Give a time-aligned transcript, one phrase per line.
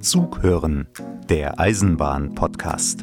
[0.00, 0.86] Zug hören,
[1.28, 3.02] der Eisenbahn-Podcast.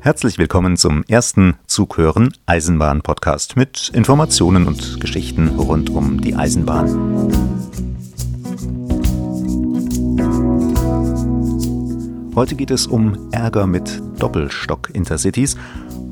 [0.00, 7.30] Herzlich willkommen zum ersten Zug hören Eisenbahn-Podcast mit Informationen und Geschichten rund um die Eisenbahn.
[12.34, 15.56] Heute geht es um Ärger mit Doppelstock-Intercities,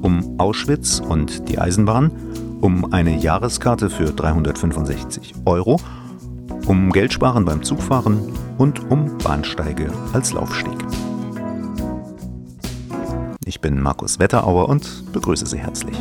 [0.03, 2.12] um Auschwitz und die Eisenbahn,
[2.61, 5.80] um eine Jahreskarte für 365 Euro–
[6.68, 8.21] um Geldsparen beim Zugfahren
[8.58, 10.77] und um Bahnsteige als Laufsteg.
[13.46, 15.96] Ich bin Markus Wetterauer und begrüße Sie herzlich.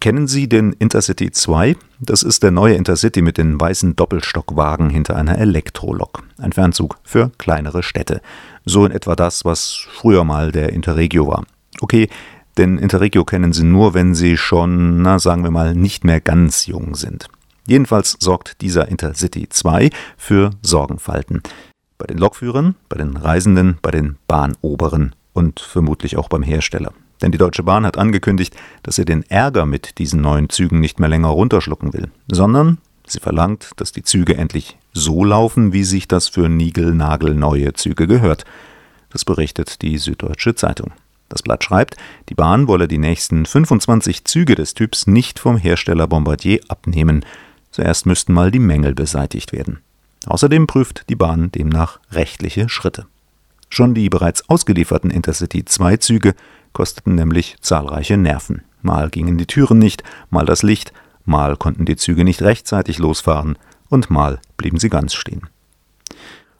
[0.00, 1.76] Kennen Sie den Intercity 2?
[2.00, 6.22] Das ist der neue Intercity mit den weißen Doppelstockwagen hinter einer Elektrolok.
[6.38, 8.22] Ein Fernzug für kleinere Städte.
[8.64, 11.44] So in etwa das, was früher mal der Interregio war.
[11.80, 12.08] Okay,
[12.56, 16.66] denn Interregio kennen Sie nur, wenn Sie schon, na sagen wir mal, nicht mehr ganz
[16.66, 17.28] jung sind.
[17.66, 21.42] Jedenfalls sorgt dieser Intercity 2 für Sorgenfalten.
[21.98, 26.92] Bei den Lokführern, bei den Reisenden, bei den Bahnoberen und vermutlich auch beim Hersteller.
[27.22, 31.00] Denn die Deutsche Bahn hat angekündigt, dass sie den Ärger mit diesen neuen Zügen nicht
[31.00, 36.08] mehr länger runterschlucken will, sondern sie verlangt, dass die Züge endlich so laufen, wie sich
[36.08, 38.44] das für niegelnagelneue Züge gehört.
[39.10, 40.92] Das berichtet die Süddeutsche Zeitung.
[41.28, 41.96] Das Blatt schreibt,
[42.28, 47.24] die Bahn wolle die nächsten 25 Züge des Typs nicht vom Hersteller Bombardier abnehmen.
[47.70, 49.80] Zuerst müssten mal die Mängel beseitigt werden.
[50.26, 53.06] Außerdem prüft die Bahn demnach rechtliche Schritte.
[53.68, 56.34] Schon die bereits ausgelieferten Intercity 2 Züge
[56.72, 58.62] kosteten nämlich zahlreiche Nerven.
[58.82, 60.92] Mal gingen die Türen nicht, mal das Licht,
[61.24, 65.48] mal konnten die Züge nicht rechtzeitig losfahren und mal blieben sie ganz stehen.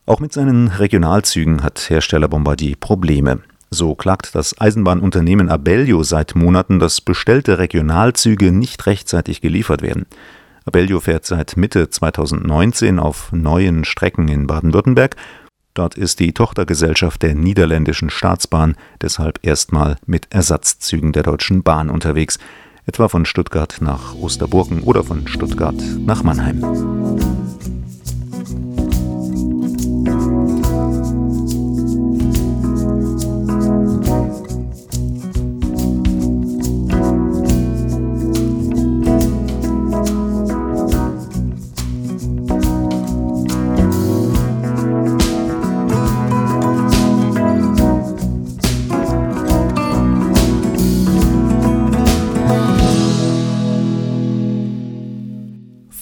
[0.06, 3.40] Auch mit seinen Regionalzügen hat Hersteller Bombardier Probleme.
[3.70, 10.06] So klagt das Eisenbahnunternehmen Abellio seit Monaten, dass bestellte Regionalzüge nicht rechtzeitig geliefert werden.
[10.64, 15.16] Abellio fährt seit Mitte 2019 auf neuen Strecken in Baden-Württemberg.
[15.74, 22.38] Dort ist die Tochtergesellschaft der niederländischen Staatsbahn deshalb erstmal mit Ersatzzügen der Deutschen Bahn unterwegs,
[22.86, 26.62] etwa von Stuttgart nach Osterburgen oder von Stuttgart nach Mannheim.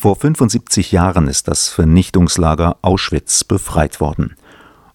[0.04, 4.36] Vor 75 Jahren ist das Vernichtungslager Auschwitz befreit worden.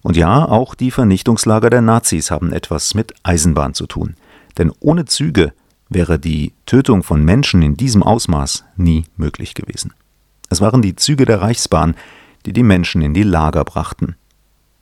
[0.02, 4.14] Und ja, auch die Vernichtungslager der Nazis haben etwas mit Eisenbahn zu tun.
[4.56, 5.52] Denn ohne Züge
[5.88, 9.94] wäre die Tötung von Menschen in diesem Ausmaß nie möglich gewesen.
[10.48, 11.96] Es waren die Züge der Reichsbahn,
[12.46, 14.14] die die Menschen in die Lager brachten.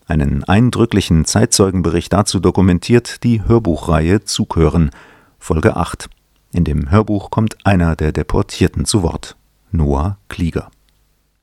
[0.06, 4.90] Einen eindrücklichen Zeitzeugenbericht dazu dokumentiert die Hörbuchreihe Zughören,
[5.38, 6.10] Folge 8.
[6.52, 9.37] In dem Hörbuch kommt einer der Deportierten zu Wort.
[9.70, 10.70] Noah Klieger.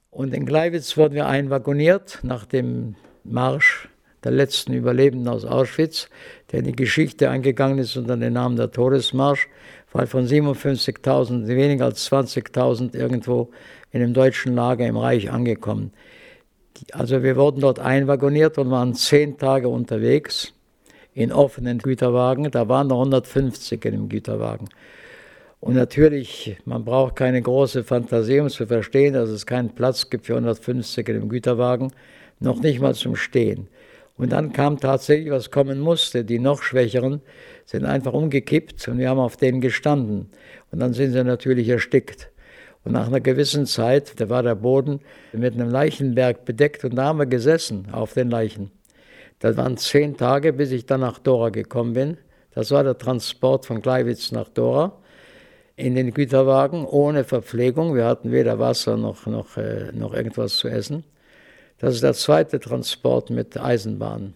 [0.10, 3.90] Und in Gleiwitz wurden wir einwagoniert nach dem Marsch
[4.24, 6.10] der letzten Überlebenden aus Auschwitz,
[6.52, 9.48] der in die Geschichte eingegangen ist unter dem Namen der Todesmarsch,
[9.92, 13.52] weil von 57.000 weniger als 20.000 irgendwo
[13.92, 15.94] in dem deutschen Lager im Reich angekommen.
[16.92, 20.54] Also wir wurden dort einwagoniert und waren zehn Tage unterwegs
[21.14, 22.52] in offenen Güterwagen.
[22.52, 24.70] Da waren noch 150 in dem Güterwagen.
[25.66, 30.28] Und natürlich, man braucht keine große Fantasie, um zu verstehen, dass es keinen Platz gibt
[30.28, 31.92] für 150 in dem Güterwagen,
[32.40, 33.68] noch nicht mal zum Stehen.
[34.16, 36.24] Und dann kam tatsächlich, was kommen musste.
[36.24, 37.20] Die noch Schwächeren
[37.66, 40.30] sind einfach umgekippt und wir haben auf denen gestanden.
[40.70, 42.30] Und dann sind sie natürlich erstickt.
[42.84, 45.00] Und nach einer gewissen Zeit, da war der Boden
[45.34, 48.70] mit einem Leichenberg bedeckt und da haben wir gesessen auf den Leichen.
[49.40, 52.18] Das waren zehn Tage, bis ich dann nach Dora gekommen bin.
[52.52, 55.02] Das war der Transport von Gleiwitz nach Dora
[55.76, 57.96] in den Güterwagen ohne Verpflegung.
[57.96, 61.04] Wir hatten weder Wasser noch, noch, äh, noch irgendwas zu essen.
[61.80, 64.34] Das ist der zweite Transport mit Eisenbahnen.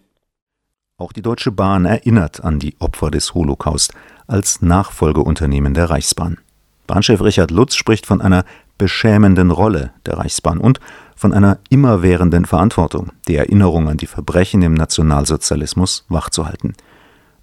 [0.97, 3.93] Auch die Deutsche Bahn erinnert an die Opfer des Holocaust
[4.27, 6.39] als Nachfolgeunternehmen der Reichsbahn.
[6.87, 8.43] Bahnchef Richard Lutz spricht von einer
[8.77, 10.79] beschämenden Rolle der Reichsbahn und
[11.15, 16.73] von einer immerwährenden Verantwortung, die Erinnerung an die Verbrechen im Nationalsozialismus wachzuhalten.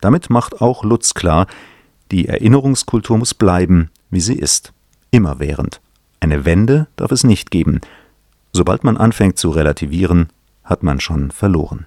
[0.00, 1.46] Damit macht auch Lutz klar,
[2.11, 4.73] die Erinnerungskultur muss bleiben, wie sie ist,
[5.11, 5.81] immerwährend.
[6.20, 7.81] Eine Wende darf es nicht geben.
[8.53, 10.29] Sobald man anfängt zu relativieren,
[10.64, 11.87] hat man schon verloren.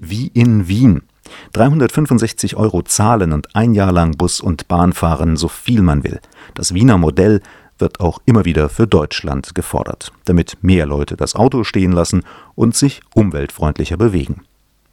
[0.00, 1.02] Wie in Wien.
[1.52, 6.20] 365 Euro zahlen und ein Jahr lang Bus und Bahn fahren, so viel man will.
[6.54, 7.40] Das Wiener Modell
[7.78, 12.24] wird auch immer wieder für Deutschland gefordert, damit mehr Leute das Auto stehen lassen
[12.54, 14.42] und sich umweltfreundlicher bewegen.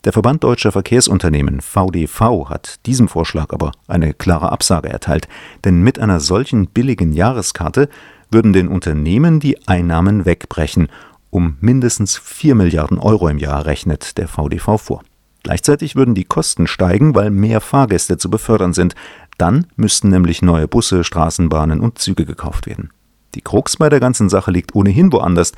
[0.05, 5.27] Der Verband Deutscher Verkehrsunternehmen VDV hat diesem Vorschlag aber eine klare Absage erteilt,
[5.63, 7.89] denn mit einer solchen billigen Jahreskarte
[8.29, 10.89] würden den Unternehmen die Einnahmen wegbrechen,
[11.31, 15.01] um mindestens 4 Milliarden Euro im Jahr rechnet der VDV vor.
[15.41, 18.93] Gleichzeitig würden die Kosten steigen, weil mehr Fahrgäste zu befördern sind.
[19.39, 22.91] Dann müssten nämlich neue Busse, Straßenbahnen und Züge gekauft werden.
[23.35, 25.51] Die Krux bei der ganzen Sache liegt ohnehin woanders,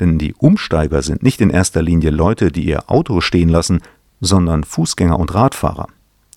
[0.00, 3.80] denn die Umsteiger sind nicht in erster Linie Leute, die ihr Auto stehen lassen,
[4.20, 5.88] sondern Fußgänger und Radfahrer.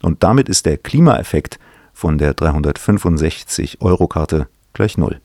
[0.02, 1.60] Und damit ist der Klimaeffekt
[1.94, 5.20] von der 365-Euro-Karte gleich Null.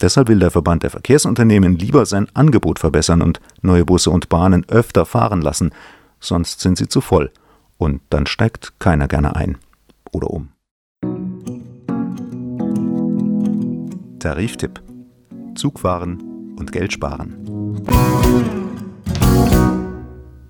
[0.00, 4.66] Deshalb will der Verband der Verkehrsunternehmen lieber sein Angebot verbessern und neue Busse und Bahnen
[4.68, 5.72] öfter fahren lassen,
[6.18, 7.30] sonst sind sie zu voll.
[7.76, 9.58] Und dann steigt keiner gerne ein
[10.12, 10.48] oder um.
[14.18, 14.80] Tariftipp:
[15.54, 17.36] Zugfahren und Geld sparen.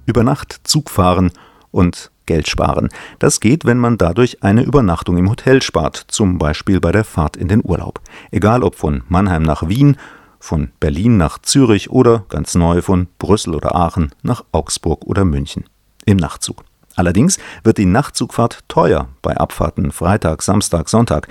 [0.07, 1.31] Über Nacht Zug fahren
[1.71, 2.89] und Geld sparen.
[3.19, 7.37] Das geht, wenn man dadurch eine Übernachtung im Hotel spart, zum Beispiel bei der Fahrt
[7.37, 8.01] in den Urlaub.
[8.31, 9.97] Egal ob von Mannheim nach Wien,
[10.39, 15.65] von Berlin nach Zürich oder ganz neu von Brüssel oder Aachen nach Augsburg oder München
[16.07, 16.65] im Nachtzug.
[16.97, 21.29] Allerdings wird die Nachtzugfahrt teuer bei Abfahrten Freitag, Samstag, Sonntag.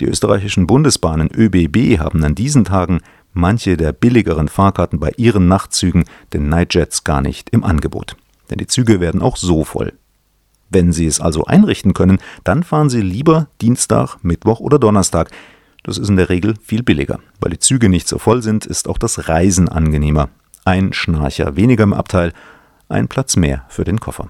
[0.00, 3.00] Die österreichischen Bundesbahnen ÖBB haben an diesen Tagen
[3.32, 8.16] manche der billigeren Fahrkarten bei ihren Nachtzügen, den Nightjets, gar nicht im Angebot
[8.50, 9.92] denn die Züge werden auch so voll.
[10.68, 15.30] Wenn Sie es also einrichten können, dann fahren Sie lieber Dienstag, Mittwoch oder Donnerstag.
[15.82, 17.18] Das ist in der Regel viel billiger.
[17.40, 20.28] Weil die Züge nicht so voll sind, ist auch das Reisen angenehmer.
[20.64, 22.32] Ein Schnarcher weniger im Abteil,
[22.88, 24.28] ein Platz mehr für den Koffer.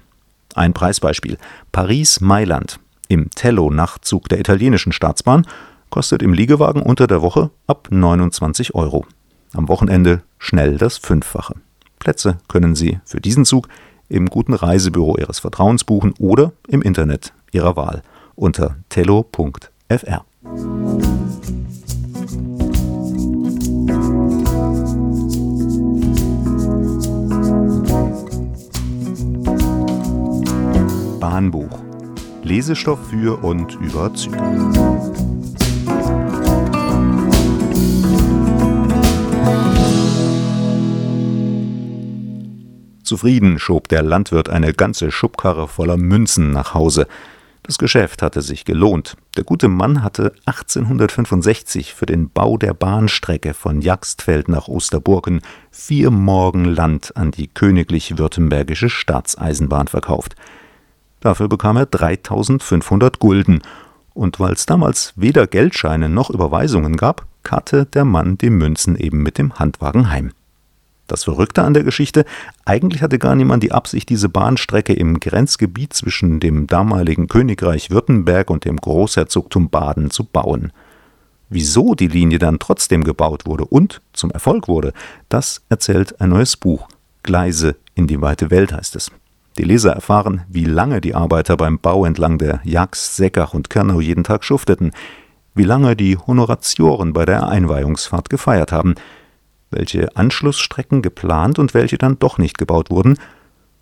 [0.55, 1.37] Ein Preisbeispiel.
[1.71, 2.79] Paris-Mailand
[3.11, 5.45] im Tello-Nachtzug der italienischen Staatsbahn
[5.89, 9.05] kostet im Liegewagen unter der Woche ab 29 Euro.
[9.53, 11.55] Am Wochenende schnell das Fünffache.
[11.99, 13.67] Plätze können Sie für diesen Zug
[14.07, 18.01] im guten Reisebüro Ihres Vertrauens buchen oder im Internet Ihrer Wahl
[18.35, 20.25] unter tello.fr.
[31.19, 31.90] Bahnbuch.
[32.43, 34.37] Lesestoff für und über Züge.
[43.03, 47.07] Zufrieden schob der Landwirt eine ganze Schubkarre voller Münzen nach Hause.
[47.63, 49.17] Das Geschäft hatte sich gelohnt.
[49.37, 56.09] Der gute Mann hatte 1865 für den Bau der Bahnstrecke von Jagstfeld nach Osterburgen vier
[56.09, 60.35] Morgen Land an die königlich württembergische Staatseisenbahn verkauft.
[61.21, 63.61] Dafür bekam er 3500 Gulden.
[64.13, 69.23] Und weil es damals weder Geldscheine noch Überweisungen gab, karrte der Mann die Münzen eben
[69.23, 70.33] mit dem Handwagen heim.
[71.07, 72.25] Das Verrückte an der Geschichte,
[72.65, 78.49] eigentlich hatte gar niemand die Absicht, diese Bahnstrecke im Grenzgebiet zwischen dem damaligen Königreich Württemberg
[78.49, 80.71] und dem Großherzogtum Baden zu bauen.
[81.49, 84.93] Wieso die Linie dann trotzdem gebaut wurde und zum Erfolg wurde,
[85.27, 86.87] das erzählt ein neues Buch.
[87.23, 89.11] Gleise in die weite Welt heißt es.
[89.57, 93.99] Die Leser erfahren, wie lange die Arbeiter beim Bau entlang der Jax, Seckach und Kernau
[93.99, 94.91] jeden Tag schufteten,
[95.53, 98.95] wie lange die Honoratioren bei der Einweihungsfahrt gefeiert haben,
[99.69, 103.17] welche Anschlussstrecken geplant und welche dann doch nicht gebaut wurden.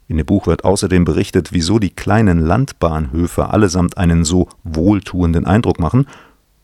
[0.07, 5.79] In dem Buch wird außerdem berichtet, wieso die kleinen Landbahnhöfe allesamt einen so wohltuenden Eindruck
[5.79, 6.07] machen,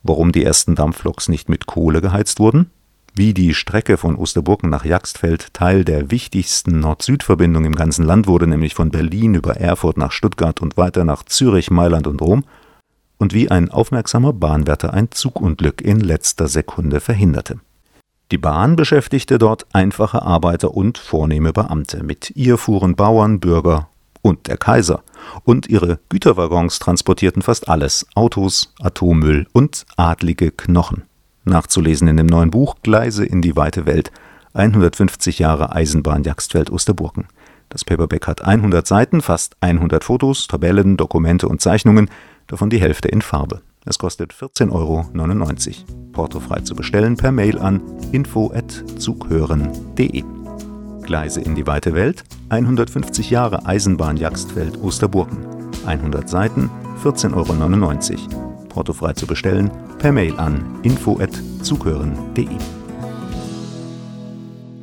[0.02, 2.72] warum die ersten Dampfloks nicht mit Kohle geheizt wurden,
[3.16, 8.46] wie die Strecke von Osterburgen nach Jaxtfeld Teil der wichtigsten Nord-Süd-Verbindung im ganzen Land wurde,
[8.46, 12.44] nämlich von Berlin über Erfurt nach Stuttgart und weiter nach Zürich, Mailand und Rom,
[13.18, 17.60] und wie ein aufmerksamer Bahnwärter ein Zugunglück in letzter Sekunde verhinderte.
[18.32, 22.04] Die Bahn beschäftigte dort einfache Arbeiter und vornehme Beamte.
[22.04, 23.88] Mit ihr fuhren Bauern, Bürger
[24.22, 25.04] und der Kaiser.
[25.44, 31.04] Und ihre Güterwaggons transportierten fast alles: Autos, Atommüll und adlige Knochen.
[31.46, 34.12] Nachzulesen in dem neuen Buch Gleise in die weite Welt.
[34.54, 37.28] 150 Jahre Eisenbahn Jagstfeld-Osterburgen.
[37.70, 42.10] Das Paperback hat 100 Seiten, fast 100 Fotos, Tabellen, Dokumente und Zeichnungen,
[42.48, 43.62] davon die Hälfte in Farbe.
[43.86, 45.06] Es kostet 14,99 Euro.
[46.12, 50.24] Portofrei zu bestellen per Mail an info@zughören.de.
[51.04, 55.46] Gleise in die weite Welt, 150 Jahre Eisenbahn Jagstfeld Osterburgen.
[55.86, 56.72] 100 Seiten,
[57.04, 58.45] 14,99 Euro.
[58.76, 62.46] Portofrei zu bestellen per Mail an info@zughören.de.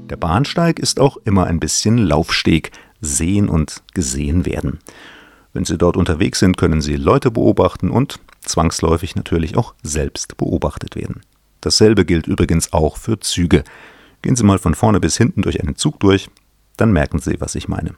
[0.09, 2.71] Der Bahnsteig ist auch immer ein bisschen Laufsteg,
[3.03, 4.79] sehen und gesehen werden.
[5.53, 10.97] Wenn Sie dort unterwegs sind, können Sie Leute beobachten und zwangsläufig natürlich auch selbst beobachtet
[10.97, 11.21] werden.
[11.61, 13.63] Dasselbe gilt übrigens auch für Züge.
[14.23, 16.31] Gehen Sie mal von vorne bis hinten durch einen Zug durch,
[16.79, 17.95] dann merken Sie, was ich meine.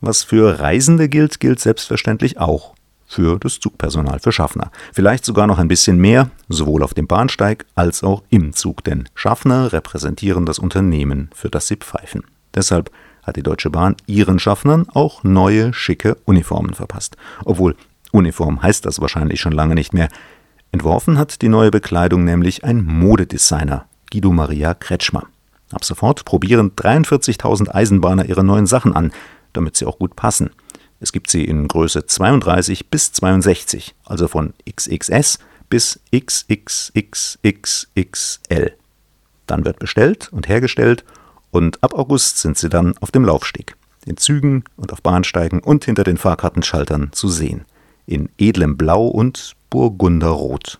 [0.00, 2.74] Was für Reisende gilt, gilt selbstverständlich auch
[3.06, 4.70] für das Zugpersonal, für Schaffner.
[4.92, 9.08] Vielleicht sogar noch ein bisschen mehr, sowohl auf dem Bahnsteig als auch im Zug, denn
[9.14, 12.24] Schaffner repräsentieren das Unternehmen, für das sie pfeifen.
[12.54, 12.90] Deshalb
[13.22, 17.16] hat die Deutsche Bahn ihren Schaffnern auch neue, schicke Uniformen verpasst.
[17.44, 17.76] Obwohl
[18.12, 20.08] Uniform heißt das wahrscheinlich schon lange nicht mehr.
[20.72, 25.24] Entworfen hat die neue Bekleidung nämlich ein Modedesigner, Guido Maria Kretschmer.
[25.72, 29.12] Ab sofort probieren 43.000 Eisenbahner ihre neuen Sachen an,
[29.52, 30.50] damit sie auch gut passen.
[31.00, 38.76] Es gibt sie in Größe 32 bis 62, also von XXS bis XXXXXL.
[39.46, 41.04] Dann wird bestellt und hergestellt
[41.50, 45.84] und ab August sind sie dann auf dem Laufsteg, in Zügen und auf Bahnsteigen und
[45.84, 47.64] hinter den Fahrkartenschaltern zu sehen.
[48.06, 50.78] In edlem Blau und Burgunderrot.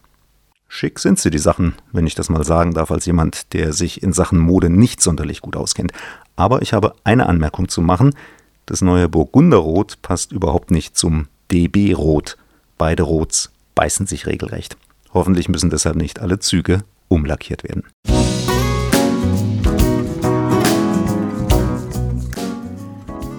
[0.69, 4.03] Schick sind sie, die Sachen, wenn ich das mal sagen darf, als jemand, der sich
[4.03, 5.93] in Sachen Mode nicht sonderlich gut auskennt.
[6.35, 8.13] Aber ich habe eine Anmerkung zu machen.
[8.67, 12.39] Das neue Burgunderrot passt überhaupt nicht zum DB-Rot.
[12.79, 14.79] Beide Rots beißen sich regelrecht.
[15.13, 17.85] Hoffentlich müssen deshalb nicht alle Züge umlackiert werden.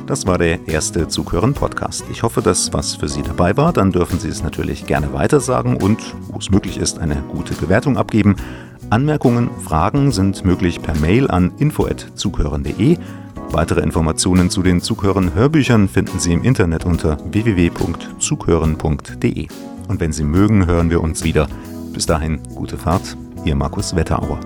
[0.06, 2.04] Das war der erste Zughören-Podcast.
[2.12, 3.74] Ich hoffe, dass was für Sie dabei war.
[3.74, 7.98] Dann dürfen Sie es natürlich gerne weitersagen und, wo es möglich ist, eine gute Bewertung
[7.98, 8.36] abgeben.
[8.92, 13.00] Anmerkungen, Fragen sind möglich per Mail an info.zughören.de.
[13.56, 19.48] Weitere Informationen zu den Zughören-Hörbüchern finden Sie im Internet unter www.zughören.de.
[19.88, 21.48] Und wenn Sie mögen, hören wir uns wieder.
[21.94, 24.42] Bis dahin, gute Fahrt, Ihr Markus Wetterauer.